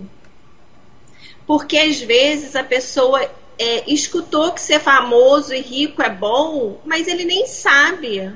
[1.45, 7.09] Porque às vezes a pessoa é, escutou que ser famoso e rico é bom, mas
[7.09, 8.33] ele nem sabe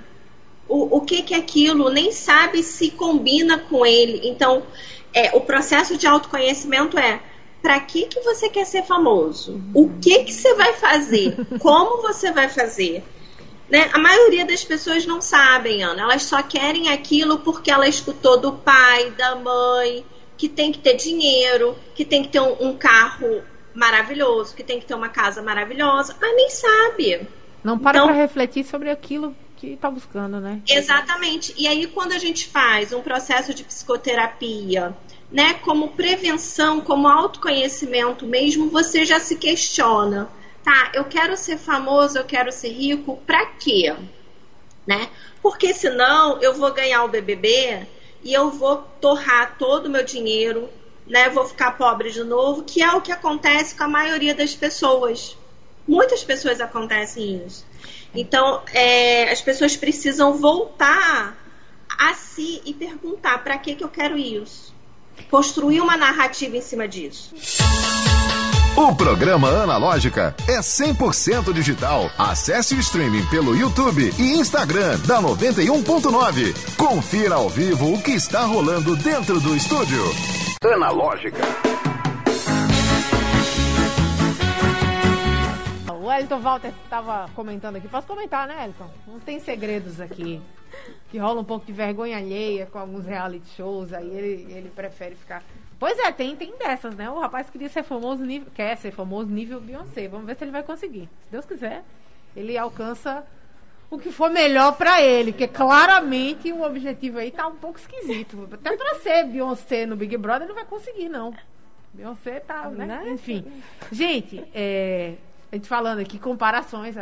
[0.67, 4.28] o, o que, que é aquilo, nem sabe se combina com ele.
[4.28, 4.63] Então,
[5.13, 7.21] é, o processo de autoconhecimento é
[7.61, 9.61] para que que você quer ser famoso?
[9.73, 11.35] O que que você vai fazer?
[11.59, 13.03] Como você vai fazer?
[13.69, 13.89] Né?
[13.91, 16.03] A maioria das pessoas não sabem, Ana.
[16.03, 20.05] Elas só querem aquilo porque ela escutou do pai, da mãe,
[20.37, 23.41] que tem que ter dinheiro, que tem que ter um, um carro
[23.73, 27.27] maravilhoso, que tem que ter uma casa maravilhosa, mas nem sabe.
[27.63, 30.61] Não para então, para refletir sobre aquilo que está buscando, né?
[30.67, 31.53] Exatamente.
[31.57, 34.95] E aí, quando a gente faz um processo de psicoterapia,
[35.31, 40.29] né, como prevenção, como autoconhecimento mesmo, você já se questiona,
[40.63, 40.91] tá?
[40.93, 43.93] Eu quero ser famoso, eu quero ser rico, para quê?
[44.85, 45.09] Né?
[45.41, 47.85] Porque senão eu vou ganhar o BBB
[48.23, 50.69] e eu vou torrar todo o meu dinheiro,
[51.05, 51.29] né?
[51.29, 55.37] Vou ficar pobre de novo, que é o que acontece com a maioria das pessoas.
[55.85, 57.65] Muitas pessoas acontecem isso.
[58.15, 61.37] Então, é, as pessoas precisam voltar
[61.97, 64.76] a si e perguntar para que que eu quero isso
[65.30, 67.34] construir uma narrativa em cima disso.
[68.77, 72.12] O programa Analógica é 100% digital.
[72.15, 76.75] Acesse o streaming pelo YouTube e Instagram da 91.9.
[76.77, 80.03] Confira ao vivo o que está rolando dentro do estúdio.
[80.63, 81.41] Analógica.
[86.07, 87.89] O Elton Walter estava comentando aqui.
[87.89, 88.89] Posso comentar, né, Elton?
[89.05, 90.41] Não tem segredos aqui
[91.09, 95.15] que rola um pouco de vergonha alheia com alguns reality shows, aí ele, ele prefere
[95.15, 95.43] ficar.
[95.77, 97.09] Pois é, tem, tem dessas, né?
[97.09, 98.49] O rapaz queria ser famoso nível.
[98.55, 100.07] Quer ser famoso nível Beyoncé.
[100.07, 101.09] Vamos ver se ele vai conseguir.
[101.23, 101.83] Se Deus quiser,
[102.33, 103.25] ele alcança
[103.89, 108.47] o que for melhor para ele, porque claramente o objetivo aí tá um pouco esquisito.
[108.53, 111.33] Até pra ser Beyoncé no Big Brother não vai conseguir, não.
[111.93, 112.85] Beyoncé tá, né?
[112.85, 113.09] né?
[113.09, 113.45] Enfim.
[113.91, 115.15] Gente, é,
[115.51, 116.95] a gente falando aqui, comparações,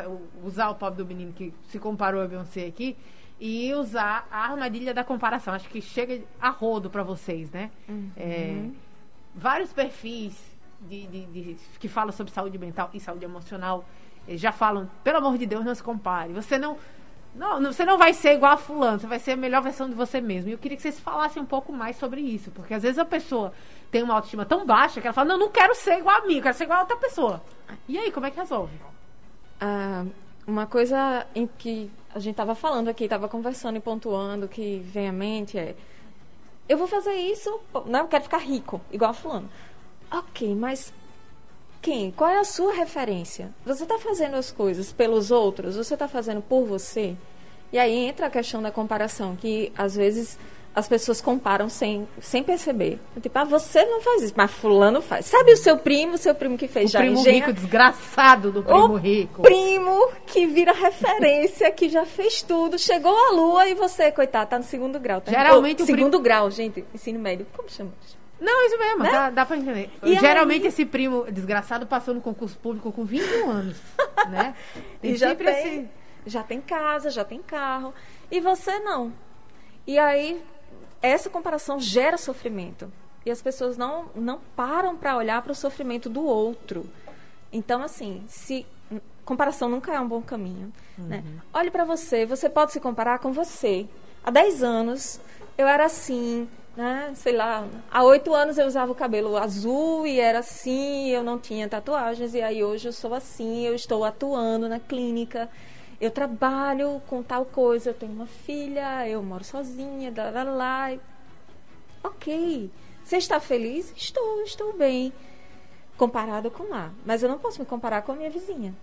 [0.44, 2.96] usar o pobre do menino que se comparou a Beyoncé aqui
[3.40, 5.54] e usar a armadilha da comparação.
[5.54, 7.72] Acho que chega a rodo para vocês, né?
[7.90, 8.12] Uhum.
[8.16, 8.70] É,
[9.34, 10.40] vários perfis
[10.82, 13.86] de, de, de, que falam sobre saúde mental e saúde emocional
[14.28, 16.34] eh, já falam, pelo amor de Deus, não se compare.
[16.34, 16.78] Você não.
[17.34, 19.94] Não, você não vai ser igual a fulano, você vai ser a melhor versão de
[19.94, 20.50] você mesmo.
[20.50, 23.04] E eu queria que vocês falassem um pouco mais sobre isso, porque às vezes a
[23.04, 23.52] pessoa
[23.96, 26.36] tem uma autoestima tão baixa que ela fala, não, não quero ser igual a mim,
[26.36, 27.42] eu quero ser igual a outra pessoa.
[27.88, 28.78] E aí, como é que resolve?
[29.62, 30.04] Ah,
[30.46, 35.08] uma coisa em que a gente estava falando aqui, estava conversando e pontuando que vem
[35.08, 35.78] à mente é
[36.68, 39.50] eu vou fazer isso, não, eu quero ficar rico, igual a fulano.
[40.12, 40.92] Ok, mas
[41.82, 42.12] quem?
[42.12, 43.50] Qual é a sua referência?
[43.66, 45.78] Você está fazendo as coisas pelos outros?
[45.78, 47.16] Você está fazendo por você?
[47.72, 50.38] E aí entra a questão da comparação, que às vezes
[50.76, 53.00] as pessoas comparam sem, sem perceber.
[53.22, 55.26] Tipo, ah, você não faz isso, mas fulano faz.
[55.26, 57.46] Sabe o seu primo, seu primo que fez o já primo engenha...
[57.46, 59.42] rico, desgraçado do primo o rico.
[59.42, 64.58] primo que vira referência, que já fez tudo, chegou à lua e você, coitado, tá
[64.58, 65.22] no segundo grau.
[65.22, 65.32] Tá?
[65.32, 67.48] Geralmente Ou, o segundo primo- grau, gente, ensino médio.
[67.56, 67.92] Como chama?
[68.42, 69.12] Não, isso mesmo, Né?
[69.12, 69.90] dá, dá pra entender.
[70.04, 73.78] E Geralmente aí- esse primo desgraçado passou no concurso público com 21 anos,
[74.30, 74.54] né?
[75.02, 75.90] Tem E já sempre tem, esse...
[76.26, 77.94] já tem casa, já tem carro.
[78.30, 79.14] E você não.
[79.88, 80.42] E aí,
[81.08, 82.92] essa comparação gera sofrimento.
[83.26, 86.86] E as pessoas não, não param para olhar para o sofrimento do outro.
[87.52, 88.66] Então, assim, se
[89.26, 90.72] comparação nunca é um bom caminho.
[90.98, 91.24] Né?
[91.52, 93.88] Olhe para você, você pode se comparar com você.
[94.24, 95.20] Há 10 anos
[95.58, 97.12] eu era assim, né?
[97.16, 101.40] Sei lá, há 8 anos eu usava o cabelo azul e era assim, eu não
[101.40, 105.50] tinha tatuagens e aí hoje eu sou assim, eu estou atuando na clínica.
[106.00, 110.98] Eu trabalho com tal coisa, eu tenho uma filha, eu moro sozinha, lá, lá, lá.
[112.04, 112.70] Ok.
[113.04, 113.94] Você está feliz?
[113.96, 115.14] Estou, estou bem.
[115.98, 116.92] Comparado com lá.
[117.06, 118.74] Mas eu não posso me comparar com a minha vizinha.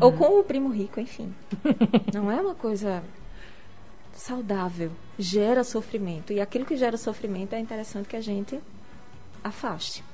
[0.00, 1.34] Ou com o primo rico, enfim.
[2.12, 3.02] não é uma coisa
[4.12, 4.90] saudável.
[5.18, 6.32] Gera sofrimento.
[6.32, 8.60] E aquilo que gera sofrimento é interessante que a gente
[9.42, 10.04] afaste.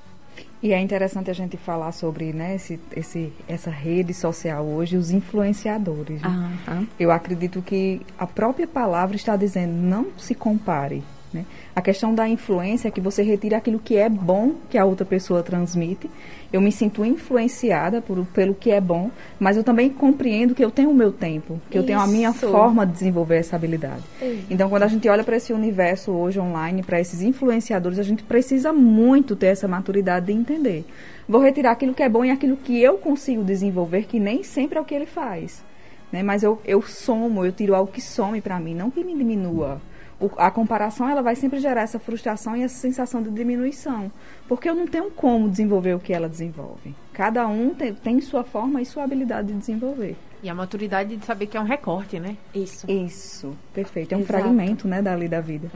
[0.64, 5.10] E é interessante a gente falar sobre né, esse, esse, essa rede social hoje, os
[5.10, 6.22] influenciadores.
[6.22, 6.58] né?
[6.66, 6.88] Aham.
[6.98, 11.04] Eu acredito que a própria palavra está dizendo não se compare.
[11.34, 11.44] Né?
[11.74, 15.04] A questão da influência é que você retira aquilo que é bom que a outra
[15.04, 16.08] pessoa transmite.
[16.52, 20.70] Eu me sinto influenciada por, pelo que é bom, mas eu também compreendo que eu
[20.70, 22.48] tenho o meu tempo, que eu tenho a minha Isso.
[22.48, 24.04] forma de desenvolver essa habilidade.
[24.22, 24.46] Isso.
[24.48, 28.22] Então, quando a gente olha para esse universo hoje online, para esses influenciadores, a gente
[28.22, 30.86] precisa muito ter essa maturidade de entender.
[31.28, 34.78] Vou retirar aquilo que é bom e aquilo que eu consigo desenvolver, que nem sempre
[34.78, 35.64] é o que ele faz.
[36.12, 36.22] Né?
[36.22, 39.80] Mas eu, eu somo, eu tiro algo que some para mim, não que me diminua.
[40.20, 44.10] O- a comparação ela vai sempre gerar essa frustração e essa sensação de diminuição,
[44.48, 46.94] porque eu não tenho como desenvolver o que ela desenvolve.
[47.12, 50.16] Cada um tem, tem sua forma e sua habilidade de desenvolver.
[50.44, 52.36] E a maturidade de saber que é um recorte, né?
[52.54, 52.84] Isso.
[52.86, 54.12] Isso, perfeito.
[54.12, 54.40] É um Exato.
[54.40, 55.70] fragmento, né, dali da vida.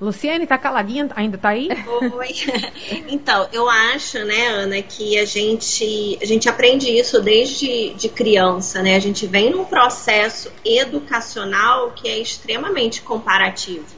[0.00, 1.08] Luciane, tá caladinha?
[1.14, 1.68] Ainda tá aí?
[1.68, 2.28] Oi.
[3.08, 8.82] Então, eu acho, né, Ana, que a gente, a gente aprende isso desde de criança,
[8.82, 8.96] né?
[8.96, 13.94] A gente vem num processo educacional que é extremamente comparativo.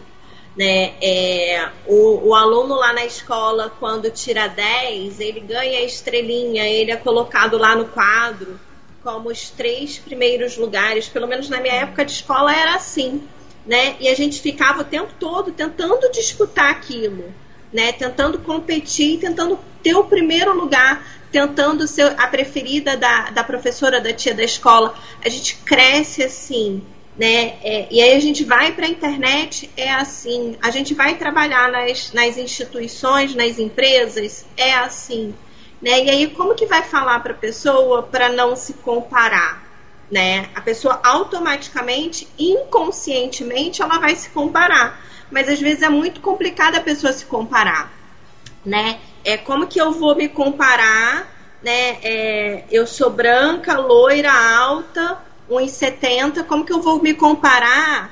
[0.54, 0.92] Né?
[1.00, 6.90] É, o, o aluno lá na escola, quando tira 10, ele ganha a estrelinha, ele
[6.90, 8.67] é colocado lá no quadro
[9.02, 11.08] como os três primeiros lugares.
[11.08, 13.22] Pelo menos na minha época de escola era assim.
[13.66, 13.96] Né?
[14.00, 17.32] E a gente ficava o tempo todo tentando disputar aquilo,
[17.70, 17.92] né?
[17.92, 24.12] Tentando competir, tentando ter o primeiro lugar, tentando ser a preferida da, da professora, da
[24.12, 24.94] tia da escola.
[25.22, 26.82] A gente cresce assim,
[27.18, 27.56] né?
[27.62, 30.56] É, e aí a gente vai para a internet, é assim.
[30.62, 35.34] A gente vai trabalhar nas, nas instituições, nas empresas, é assim.
[35.80, 36.04] Né?
[36.04, 39.62] E aí como que vai falar para a pessoa para não se comparar?
[40.10, 40.48] Né?
[40.54, 45.00] A pessoa automaticamente, inconscientemente, ela vai se comparar.
[45.30, 47.92] Mas às vezes é muito complicado a pessoa se comparar,
[48.64, 48.98] né?
[49.24, 51.30] É como que eu vou me comparar,
[51.62, 51.98] né?
[52.02, 55.18] É, eu sou branca, loira, alta,
[55.50, 58.10] 1,70, como que eu vou me comparar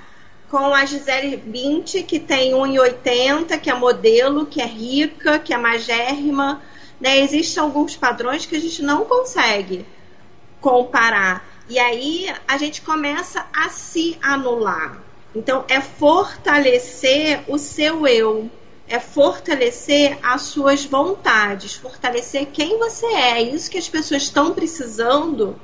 [0.50, 5.58] com a Gisele Bündchen, que tem 1,80, que é modelo, que é rica, que é
[5.58, 6.62] magérrima,
[7.00, 7.18] né?
[7.18, 9.86] Existem alguns padrões que a gente não consegue
[10.60, 11.44] comparar.
[11.68, 14.98] E aí a gente começa a se anular.
[15.34, 18.50] Então é fortalecer o seu eu,
[18.88, 23.38] é fortalecer as suas vontades, fortalecer quem você é.
[23.38, 25.58] É isso que as pessoas estão precisando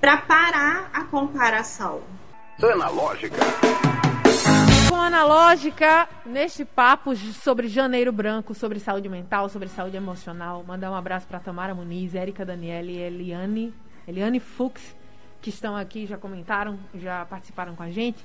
[0.00, 2.02] para parar a comparação.
[2.62, 3.95] Analógica.
[4.88, 10.94] Com analógica, neste papo sobre janeiro branco, sobre saúde mental, sobre saúde emocional, mandar um
[10.94, 13.74] abraço para Tamara Muniz, Érica Daniele e Eliane,
[14.06, 14.96] Eliane Fux,
[15.42, 18.24] que estão aqui, já comentaram, já participaram com a gente.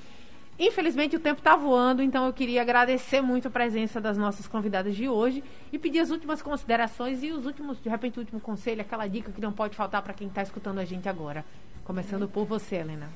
[0.60, 4.96] Infelizmente o tempo está voando, então eu queria agradecer muito a presença das nossas convidadas
[4.96, 8.82] de hoje e pedir as últimas considerações e os últimos, de repente, o último conselho,
[8.82, 11.44] aquela dica que não pode faltar para quem está escutando a gente agora.
[11.84, 13.10] Começando por você, Helena.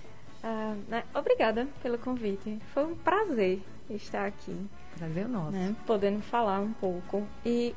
[0.47, 1.03] Ah, né?
[1.15, 2.59] Obrigada pelo convite.
[2.71, 4.55] Foi um prazer estar aqui.
[4.95, 5.51] Prazer nosso.
[5.51, 5.75] Né?
[5.87, 7.27] Podendo falar um pouco.
[7.43, 7.73] E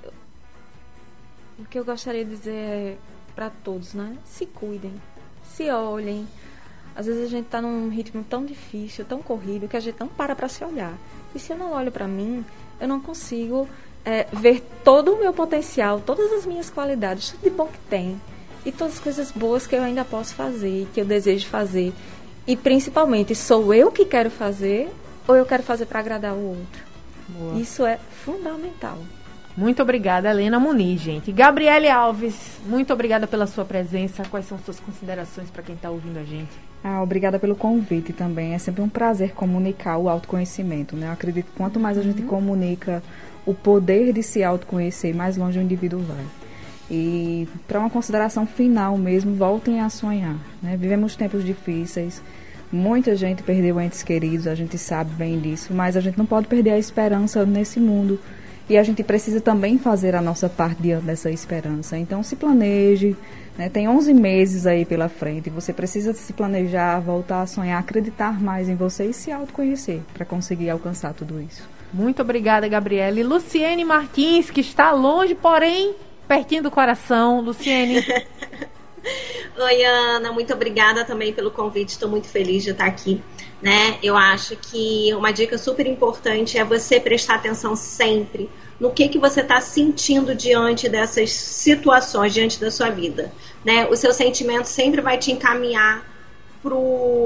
[1.59, 2.97] o que eu gostaria de dizer é
[3.35, 4.19] para todos, né?
[4.23, 4.93] Se cuidem,
[5.43, 6.29] se olhem.
[6.95, 10.09] Às vezes a gente está num ritmo tão difícil, tão corrido, que a gente não
[10.09, 10.93] para para se olhar.
[11.35, 12.45] E se eu não olho para mim,
[12.79, 13.67] eu não consigo
[14.05, 18.21] é, ver todo o meu potencial, todas as minhas qualidades, tudo de bom que tem.
[18.67, 21.95] E todas as coisas boas que eu ainda posso fazer, que eu desejo fazer.
[22.49, 24.89] E principalmente, sou eu que quero fazer
[25.27, 26.83] ou eu quero fazer para agradar o outro?
[27.29, 27.61] Boa.
[27.61, 28.97] Isso é fundamental.
[29.55, 31.31] Muito obrigada, Helena Muniz, gente.
[31.31, 32.35] Gabriele Alves,
[32.65, 34.23] muito obrigada pela sua presença.
[34.31, 36.49] Quais são suas considerações para quem está ouvindo a gente?
[36.83, 38.55] Ah, obrigada pelo convite também.
[38.55, 40.97] É sempre um prazer comunicar o autoconhecimento.
[40.97, 41.09] Né?
[41.09, 42.29] Eu acredito que quanto mais a gente uhum.
[42.29, 43.03] comunica
[43.45, 46.25] o poder de se autoconhecer, mais longe o indivíduo vai.
[46.91, 50.37] E para uma consideração final mesmo, voltem a sonhar.
[50.63, 50.77] Né?
[50.77, 52.23] Vivemos tempos difíceis,
[52.73, 56.47] muita gente perdeu entes queridos, a gente sabe bem disso, mas a gente não pode
[56.47, 58.21] perder a esperança nesse mundo
[58.69, 61.97] e a gente precisa também fazer a nossa parte diante dessa esperança.
[61.97, 63.17] Então se planeje,
[63.57, 63.69] né?
[63.69, 68.69] tem 11 meses aí pela frente, você precisa se planejar, voltar a sonhar, acreditar mais
[68.69, 71.69] em você e se autoconhecer para conseguir alcançar tudo isso.
[71.93, 73.19] Muito obrigada, Gabriela.
[73.19, 75.95] E Luciene Martins, que está longe, porém
[76.29, 77.41] pertinho do coração.
[77.41, 78.05] Luciene.
[79.59, 81.91] Oi, Ana, muito obrigada também pelo convite.
[81.91, 83.23] Estou muito feliz de estar aqui.
[83.61, 83.99] Né?
[84.03, 89.19] Eu acho que uma dica super importante é você prestar atenção sempre no que, que
[89.19, 93.33] você está sentindo diante dessas situações, diante da sua vida.
[93.65, 93.87] Né?
[93.89, 96.07] O seu sentimento sempre vai te encaminhar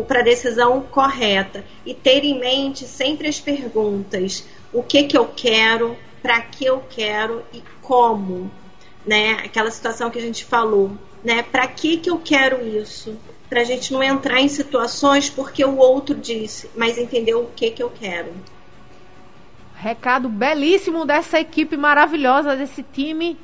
[0.07, 1.65] para a decisão correta.
[1.85, 6.83] E ter em mente sempre as perguntas: o que, que eu quero, para que eu
[6.89, 8.51] quero e como.
[9.05, 9.33] Né?
[9.45, 10.93] Aquela situação que a gente falou
[11.23, 11.43] né?
[11.43, 13.17] Para que que eu quero isso?
[13.49, 17.71] Para a gente não entrar em situações porque o outro disse, mas entender o que
[17.71, 18.33] que eu quero.
[19.75, 23.37] Recado belíssimo dessa equipe maravilhosa desse time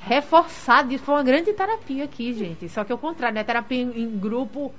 [0.00, 0.92] reforçado.
[0.92, 2.68] Isso foi uma grande terapia aqui, gente.
[2.68, 3.44] Só que é o contrário, né?
[3.44, 4.72] Terapia em, em grupo.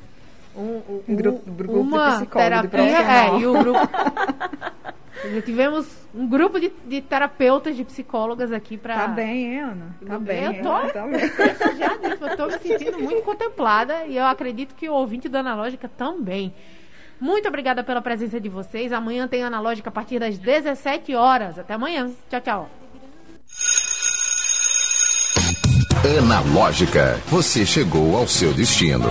[0.55, 3.79] Um, um, grupo, grupo uma terapia, é, e o grupo
[5.41, 8.95] tivemos um grupo de, de, terapeutas, de psicólogas aqui para.
[8.95, 9.95] Tá bem, hein, Ana?
[10.05, 10.43] Tá bem.
[10.43, 11.19] Eu tô, Ana, tá bem.
[11.77, 15.39] já disse, eu tô me sentindo muito contemplada e eu acredito que o ouvinte da
[15.39, 16.53] Analógica também.
[17.19, 18.91] Muito obrigada pela presença de vocês.
[18.91, 21.57] Amanhã tem Analógica a partir das 17 horas.
[21.57, 22.11] Até amanhã.
[22.29, 22.69] Tchau, tchau.
[26.19, 29.09] Analógica, você chegou ao seu destino.